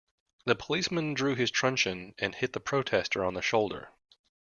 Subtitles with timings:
[0.45, 3.91] The policeman drew his truncheon, and hit the protester on the shoulder